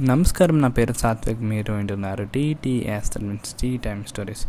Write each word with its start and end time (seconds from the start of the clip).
నమస్కారం 0.00 0.60
నా 0.60 0.68
పేరు 0.68 0.92
సాత్విక్. 0.92 1.40
మీరు 1.40 1.72
వింటున్నారు 1.72 2.24
TTS 2.24 3.22
means 3.22 3.54
tea 3.54 3.76
time 3.76 4.04
stories. 4.04 4.46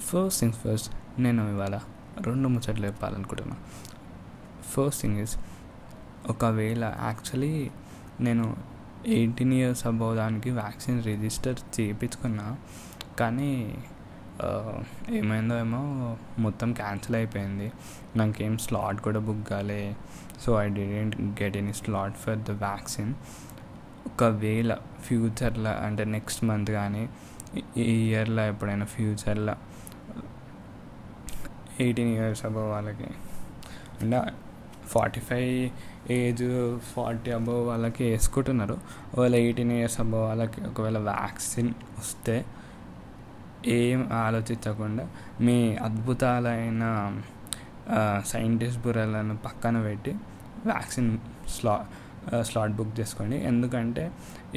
First 0.00 0.40
things 0.40 0.58
first 0.58 0.94
నేను 1.20 1.50
ఇవాళ 1.50 1.78
రెండు 2.20 2.48
ముచ్చట్లు 2.48 2.86
చెప్పాలనుకుంటున్నాను 2.86 3.60
ఫస్ట్ 4.62 5.02
థింగ్ 5.02 5.18
ఇస్ 5.18 5.36
ఒకవేళ 6.28 6.84
యాక్చువల్లీ 6.84 7.70
నేను 8.20 8.56
ఎయిటీన్ 9.06 9.52
ఇయర్స్ 9.52 9.86
అబౌవ్ 9.86 10.16
దానికి 10.16 10.50
వ్యాక్సిన్ 10.50 11.04
రిజిస్టర్ 11.04 11.80
చేయించుకున్నా 11.80 12.56
కానీ 13.20 13.78
ఏమైందో 15.10 15.58
ఏమో 15.58 16.16
మొత్తం 16.38 16.72
క్యాన్సిల్ 16.72 17.16
అయిపోయింది. 17.16 17.72
నాకేం 18.16 18.58
స్లాట్ 18.58 19.00
కూడా 19.00 19.20
బుక్ 19.20 19.48
కాలే. 19.48 19.96
So 20.40 20.62
I 20.62 20.68
didn't 20.68 21.42
get 21.42 21.56
any 21.56 21.72
slot 21.72 22.16
for 22.16 22.38
the 22.38 22.50
vaccine 22.50 23.14
ఒకవేళ 24.06 24.76
ఫ్యూచర్లో 25.06 25.72
అంటే 25.86 26.04
నెక్స్ట్ 26.04 26.42
మంత్ 26.44 26.70
కానీ 26.70 27.02
ఈ 27.76 27.84
ఇయర్లో 28.08 28.42
ఎప్పుడైనా 28.46 28.86
ఫ్యూచర్లో 28.86 29.54
ఎయిటీన్ 31.80 32.12
ఇయర్స్ 32.14 32.44
అబవ్ 32.44 32.68
వాళ్ళకి. 32.70 33.08
అంటే 34.00 34.20
forty 34.86 35.20
five 35.20 36.10
age 36.12 36.44
forty 36.94 37.30
above 37.30 37.60
వాళ్ళకి 37.66 38.04
వేసుకుంటున్నారు. 38.04 38.76
ఒకవేళ 39.12 39.34
ఎయిటీన్ 39.34 39.72
ఇయర్స్ 39.72 40.00
అబవ్ 40.00 40.22
వాళ్ళకి 40.22 40.60
ఒకవేళ 40.60 40.98
వ్యాక్సిన్ 40.98 41.70
వస్తే 41.98 42.36
ఏం 43.66 44.00
ఆలోచించకుండా 44.12 45.04
మీ 45.40 45.56
అద్భుతాలైన 45.76 46.84
సైంటిస్ట్ 48.26 48.80
బుర్రలను 48.82 49.36
పక్కన 49.36 49.82
పెట్టి 49.82 50.12
వ్యాక్సిన్ 50.66 51.10
స్లా 51.48 51.74
స్లాట్ 52.48 52.74
బుక్ 52.78 52.94
చేసుకోండి. 53.00 53.36
ఎందుకంటే 53.50 54.04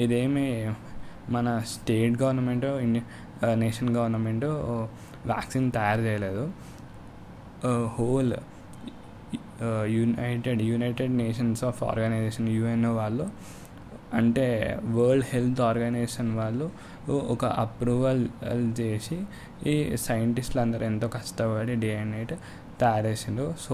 ఇదేమి 0.03 0.47
మన 1.35 1.47
state 1.73 2.15
government 2.23 2.65
India 2.85 3.53
nation 3.63 3.89
government 3.97 4.47
vaccine 5.31 5.67
తయారు 5.77 6.03
చేయలేదు. 6.07 6.45
Whole 7.97 8.33
united 9.95 10.61
united 10.69 11.13
nations 11.23 11.61
of 11.67 11.79
organization 11.89 12.47
UNO 12.55 12.91
వాళ్ళు 13.01 13.25
అంటే 14.19 14.45
వరల్డ్ 14.95 15.27
హెల్త్ 15.29 15.61
ఆర్గనైజేషన్ 15.67 16.31
వాళ్ళు 16.39 16.65
ఒక 17.33 17.45
అప్రూవల్ 17.63 18.21
uh, 18.49 18.59
చేసి 18.79 19.17
ఈ 19.71 19.73
సైంటిస్టులు 20.07 20.61
అందరూ 20.65 20.83
ఎంతో 20.91 21.07
కష్టపడి 21.15 21.75
డే 21.83 21.89
అండ్ 22.01 22.13
నైట్ 22.15 22.33
తయారు 22.81 23.07
చేసిండ్రు. 23.07 23.47
సో 23.65 23.73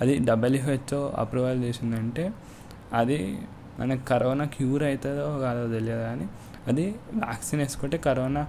అది 0.00 0.14
డబ్ల్యూహెచ్ఓ 0.28 1.00
అప్రూవల్ 1.22 1.60
చేసిందంటే 1.66 2.24
అది 2.93 3.19
మనకి 3.79 4.03
కరోనా 4.05 4.45
క్యూర్ 4.45 4.83
అవుతుందో 4.83 5.25
కాదో 5.39 5.63
తెలియదు 5.67 6.01
కానీ 6.01 6.27
అది 6.67 6.85
వ్యాక్సిన్ 7.13 7.61
వేసుకుంటే 7.61 7.97
కరోనా 7.99 8.43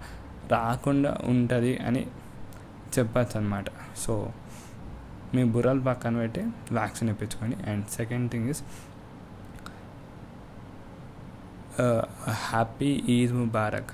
రాకుండా 0.52 1.12
ఉంటుంది 1.24 1.72
అని 1.78 2.02
చెప్పచ్చు 2.98 3.36
అనమాట 3.40 3.68
సో 3.96 4.14
మీ 5.34 5.44
బుర్రలు 5.44 5.82
పక్కన 5.82 6.16
పెట్టి 6.16 6.42
vaccine 6.72 7.08
ఇప్పించుకోండి 7.10 7.56
and 7.70 7.84
second 7.90 8.26
thing 8.32 8.48
is 8.48 8.62
happy 11.78 12.90
Eid 13.08 13.32
मुबारक 13.32 13.90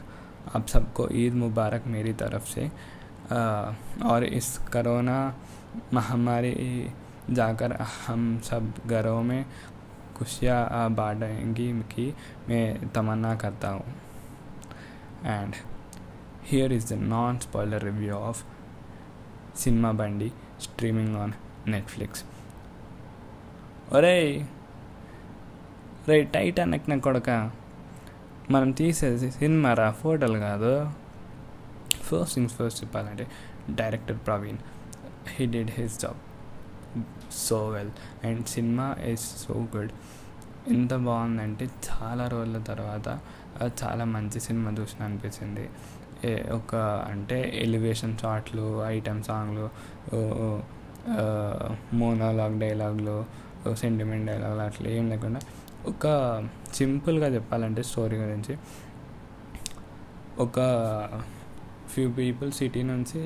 आप 0.55 0.67
सबको 0.67 1.07
ईद 1.13 1.35
मुबारक 1.35 1.87
मेरी 1.87 2.13
तरफ 2.15 2.45
से 2.47 2.65
uh, 3.31 3.67
और 4.05 4.25
इस 4.25 4.59
करोना 4.73 5.17
महामारी 5.93 6.53
जाकर 7.31 7.73
हम 8.07 8.39
सब 8.41 8.73
घरों 8.89 9.23
में 9.23 9.45
खुशियाँ 10.17 10.89
बांटेंगी 10.95 11.69
की 11.93 12.07
मैं 12.49 12.65
तमन्ना 12.89 13.35
करता 13.35 13.69
हूँ 13.69 13.95
and 15.27 15.55
here 16.45 16.73
is 16.73 16.93
the 16.95 16.99
non 17.09 17.39
spoiler 17.39 17.83
review 17.83 18.13
of 18.13 18.45
Cinema 19.57 19.93
Bandi 20.03 20.33
streaming 20.61 21.17
on 21.17 21.35
Netflix 21.69 22.25
ఒరే 23.95 24.17
రే 26.09 26.17
టైటానిక్ 26.25 26.87
నా 26.91 26.97
కొడక 26.97 27.31
మనం 28.51 28.71
తీసేది 28.71 29.29
సినిమా 29.31 29.71
రా 29.75 29.89
ఫోటోలు 29.93 30.39
కాదు 30.39 30.71
ఫస్ట్ 32.03 32.35
థింగ్స్ 32.35 32.55
ఫస్ట్ 32.55 32.79
చెప్పాలంటే 32.83 33.25
director 33.71 34.19
Praveen 34.19 34.61
he 35.29 35.47
did 35.47 35.71
his 35.71 35.97
job 36.01 36.21
so 37.32 37.60
well. 37.70 37.92
And 38.26 38.46
cinema 38.46 38.88
is 39.08 39.26
so 39.46 39.54
good 39.76 39.92
ఎంత 40.68 40.94
బాగుందంటే 41.08 41.66
చాలా 41.88 42.28
రోజుల 42.28 42.58
తర్వాత 42.70 43.08
చాలా 43.84 44.06
మంచి 44.06 44.40
సినిమా 44.40 44.72
చూసిన 44.80 45.02
అనిపించింది. 45.06 45.66
ఒక 46.54 46.76
అంటే 47.12 47.38
ఎలివేషన్ 47.56 48.18
షాట్లు 48.18 48.66
ఐటమ్ 48.86 49.22
సాంగ్లు 49.24 49.66
మోనోలాగ్ 51.96 52.58
డైలాగ్లు 52.60 53.18
సెంటిమెంట్ 53.76 54.26
డైలాగ్లు 54.28 54.62
అట్లా 54.62 54.90
ఏం 54.90 55.06
లేకుండా 55.10 55.40
ఒక 55.88 56.06
సింపుల్గా 56.74 57.28
చెప్పాలంటే 57.28 57.82
స్టోరీ 57.84 58.18
గురించి. 58.18 58.54
ఒక 60.40 60.58
ఫ్యూ 61.90 62.08
పీపుల్ 62.12 62.52
సిటీ 62.52 62.82
నుంచి 62.84 63.22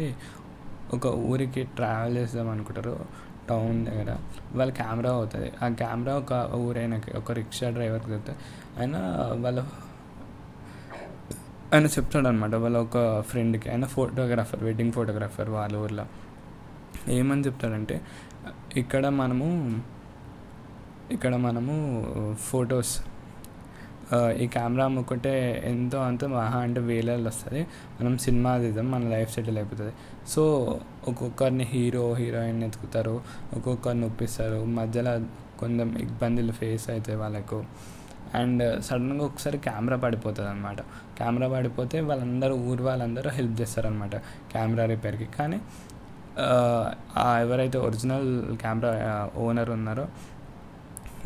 ఒక 0.94 1.08
ఊరికి 1.32 1.62
ట్రావెల్ 1.78 2.18
చేద్దాం 2.18 2.50
అనుకుంటారు. 2.50 2.96
టౌన్ 3.50 3.86
దగ్గర. 3.86 4.18
వాళ్ళ 4.56 4.72
కెమెరా 4.72 5.12
అవుతుంది 5.12 5.52
ఆ 5.62 5.70
కెమెరా 5.70 6.18
ఒక 6.18 6.34
ఊరైన 6.56 7.02
ఒక 7.18 7.32
రిక్షా 7.32 7.70
డ్రైవర్కి 7.70 8.12
చెప్తే 8.12 8.34
ఆయన 8.80 8.96
వాళ్ళ 9.40 9.60
ఆయన 11.74 11.86
చెప్తాడు 11.86 12.28
అనమాట 12.28 12.56
వాళ్ళ 12.56 12.78
ఒక 12.78 13.22
ఫ్రెండ్కి 13.22 13.70
ఆయన 13.70 13.86
ఫోటోగ్రాఫర్ 13.86 14.64
వెడ్డింగ్ 14.64 14.92
ఫోటోగ్రాఫర్ 14.92 15.50
వాళ్ళ 15.50 15.76
ఊర్లో. 15.78 16.06
ఏమని 17.08 17.42
చెప్తాడంటే 17.42 18.02
ఇక్కడ 18.78 19.08
మనము 19.08 19.48
ఇక్కడ 21.12 21.36
మనము 21.36 21.76
ఫొటోస్ 22.34 22.94
ఈ 24.44 24.46
కెమెరా 24.56 24.84
అమ్ముకుంటే 24.90 25.34
ఎంతో 25.72 25.98
అంత 26.08 26.24
మహా 26.34 26.58
అంటే 26.66 26.80
వేలల్లో 26.90 27.30
వస్తుంది. 27.32 27.62
మనం 27.98 28.14
సినిమా 28.26 28.52
తీద్దాం 28.64 28.88
మన 28.94 29.04
లైఫ్ 29.14 29.32
సెటిల్ 29.36 29.58
అయిపోతుంది. 29.62 29.94
సో 30.34 30.44
ఒక్కొక్కరిని 31.10 31.66
హీరో 31.74 32.04
హీరోయిన్ 32.20 32.60
ఎత్తుకుతారు 32.68 33.16
ఒక్కొక్కరిని 33.58 34.06
ఒప్పిస్తారు. 34.10 34.60
మధ్యలో 34.80 35.14
కొంచెం 35.62 35.90
ఇబ్బందులు 36.06 36.54
ఫేస్ 36.60 36.86
అవుతాయి 36.94 37.18
వాళ్ళకు. 37.24 37.60
అండ్ 38.40 38.64
సడన్గా 38.88 39.24
ఒకసారి 39.30 39.58
కెమెరా 39.68 39.96
పడిపోతుంది 40.04 40.50
అనమాట 40.50 40.82
కెమెరా 41.18 41.48
పడిపోతే 41.54 41.98
వాళ్ళందరూ 42.10 42.54
ఊరు 42.70 42.84
వాళ్ళందరూ 42.90 43.30
హెల్ప్ 43.38 43.56
చేస్తారనమాట 43.62 44.16
కెమెరా 44.54 44.86
రిపేర్కి. 44.94 45.28
కానీ 45.38 45.58
ఎవరైతే 47.44 47.78
ఒరిజినల్ 47.88 48.30
కెమెరా 48.64 48.92
ఓనర్ 49.46 49.72
ఉన్నారో 49.78 50.06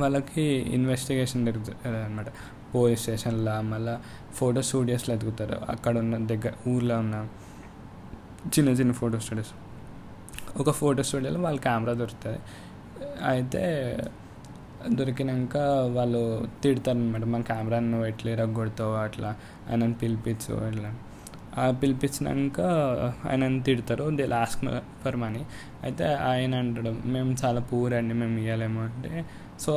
వాళ్ళకి 0.02 0.46
ఇన్వెస్టిగేషన్ 0.78 1.44
జరుగుతుంది 1.50 2.00
అనమాట 2.08 2.30
పోలీస్ 2.76 3.02
స్టేషన్లో 3.06 3.56
మళ్ళీ 3.72 3.96
ఫోటో 4.40 4.62
స్టూడియోస్లో 4.70 5.12
ఎదుగుతారు 5.18 5.58
అక్కడ 5.74 5.94
ఉన్న 6.04 6.18
దగ్గర 6.32 6.54
ఊర్లో 6.74 6.98
ఉన్న 7.04 7.16
చిన్న 8.56 8.70
చిన్న 8.80 8.92
ఫోటో 9.02 9.18
స్టూడియోస్. 9.26 9.54
ఒక 10.62 10.70
ఫోటో 10.82 11.04
స్టూడియోలో 11.10 11.40
వాళ్ళ 11.46 11.58
కెమెరా 11.68 11.94
దొరుకుతుంది. 12.02 12.40
అయితే 13.32 13.64
దొరికినాక 14.98 15.58
వాళ్ళు 15.98 16.22
తిడతారు 16.64 17.00
అనమాట 17.04 17.26
మన 17.34 17.42
కెమెరాను 17.52 17.88
నువ్వు 17.94 18.08
ఎట్లా 18.12 18.30
ఇరగొడతావు 18.36 18.96
అట్లా 19.06 19.30
ఆయనను 19.70 19.96
పిలిపించు 20.02 20.54
ఇట్లా. 20.72 20.90
ఆ 21.62 21.64
పిలిపించినాక 21.82 22.62
ఆయనను 23.30 23.60
తిడతారు 23.68 24.06
దే 24.20 24.26
లాస్ట్ 24.36 24.64
ఫర్ 25.02 25.18
మనీ. 25.24 25.42
అయితే 25.86 26.06
ఆయన 26.30 26.54
అంటాడు 26.64 26.92
మేము 27.14 27.32
చాలా 27.44 27.62
పూర్ 27.70 27.94
అండి 28.00 28.16
మేము 28.22 28.38
ఇవ్వలేము 28.44 28.82
అంటే. 28.88 29.12
సో 29.64 29.74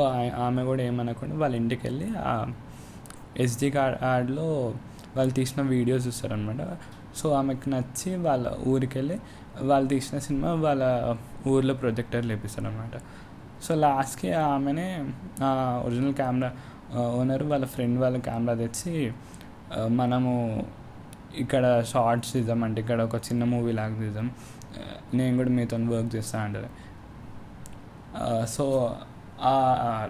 ఆమె 0.47 0.63
కూడా 0.71 0.83
ఏమనకుండా 0.91 1.37
వాళ్ళ 1.43 1.55
ఇంటికి 1.63 1.83
వెళ్ళి 1.89 2.09
ఎస్డి 3.39 3.71
కార్డ్లో 3.71 4.47
వాళ్ళు 5.17 5.33
తీసిన 5.33 5.63
వీడియోస్ 5.63 6.07
చూస్తారనమాట 6.07 6.63
సో 7.17 7.33
ఆమెకు 7.33 7.69
నచ్చి 7.69 8.17
వాళ్ళ 8.17 8.53
ఊరికి 8.67 8.99
వెళ్ళి 8.99 9.19
వాళ్ళు 9.63 9.89
తీసిన 9.89 10.19
సినిమా 10.19 10.53
వాళ్ళ 10.55 10.83
ఊర్లో 11.49 11.75
ప్రొజెక్టర్ 11.75 12.27
లేపిస్తారనమాట 12.27 12.97
సో 13.63 13.75
లాస్ట్కి 13.75 14.33
ఆమెనే 14.33 14.89
ఒరిజినల్ 15.85 16.15
కెమెరా 16.15 16.51
ఓనర్ 16.99 17.43
వాళ్ళ 17.43 17.65
ఫ్రెండ్ 17.65 18.01
వాళ్ళ 18.01 18.17
కెమెరా 18.19 18.55
తెచ్చి 18.55 19.13
మనము 19.89 20.33
ఇక్కడ 21.39 21.85
షార్ట్స్ 21.93 22.33
తీద్దాం 22.33 22.65
అంటే 22.65 22.81
ఇక్కడ 22.81 23.03
ఒక 23.03 23.17
చిన్న 23.17 23.45
మూవీ 23.45 23.73
లాగా 23.73 23.97
తీద్దాం. 24.01 24.29
నేను 25.15 25.37
కూడా 25.37 25.51
మీతో 25.51 25.77
వర్క్ 25.77 26.17
చేస్తా 26.17 26.39
అంటారు 26.43 26.71
సో 28.47 28.65
ఆ 29.43 29.55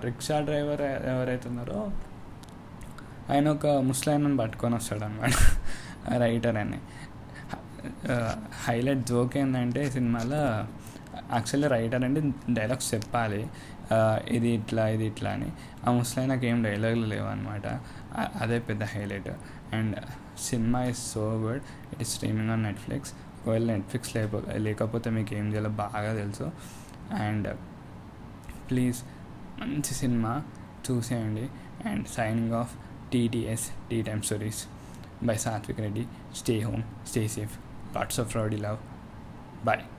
రిక్షా 0.05 0.41
డ్రైవర్ 0.41 0.81
ఎవరైతే 0.81 1.49
ఉన్నారో 1.49 1.93
ఆయన 3.33 3.47
ఒక 3.57 3.67
ముస్లాయనని 3.91 4.37
పట్టుకొని 4.37 4.75
వస్తాడు 4.75 5.05
అనమాట. 5.05 5.35
రైటర్ 6.25 6.57
అని. 6.57 6.79
హైలైట్ 8.67 9.03
జోక్ 9.11 9.35
ఏంటంటే 9.37 9.83
సినిమాలో 9.91 10.41
యాక్చువల్లీ 11.35 11.69
రైటర్ 11.69 12.05
అంటే 12.05 12.21
డైలాగ్స్ 12.51 12.89
చెప్పాలి. 12.95 13.43
ఇది 14.37 14.49
ఇట్లా 14.49 14.89
ఇది 14.95 15.05
ఇట్లా 15.07 15.31
అని. 15.37 15.51
ఆ 15.87 15.93
ముస్లాయనకి 15.99 16.47
ఏం 16.47 16.59
డైలాగులు 16.63 17.07
లేవన్నమాట 17.13 17.67
అదే 18.43 18.59
పెద్ద 18.69 18.83
highlight 18.95 19.31
and 19.75 19.97
cinema 20.49 20.81
is 20.91 21.03
so 21.13 21.25
good 21.45 21.63
it 21.93 22.01
is 22.01 22.11
streaming 22.15 22.51
on 22.51 22.63
Netflix 22.63 23.13
ఒకవేళ 23.41 23.65
నెట్ఫ్లిక్స్ 23.73 24.11
లేకపో 24.17 24.41
లేకపోతే 24.67 25.09
మీకు 25.11 25.33
ఏం 25.35 25.47
చేయాలో 25.53 25.71
బాగా 25.85 26.11
తెలుసు. 26.21 26.47
అండ్ 27.23 27.49
ప్లీజ్ 28.71 28.99
మంచి 29.61 29.95
సినిమా 30.03 30.33
చూసేయండి. 30.87 31.47
And 31.89 32.07
signing 32.17 32.55
off 32.61 32.75
TDS 33.11 33.71
daytime 33.89 34.23
stories 34.23 34.67
by 35.21 35.35
Satvik 35.35 35.79
Reddy. 35.79 36.07
Stay 36.33 36.61
home, 36.61 36.85
stay 37.05 37.27
safe, 37.27 37.59
lots 37.95 38.19
of 38.19 38.35
rowdy 38.35 38.57
love. 38.57 38.79
Bye. 39.65 39.98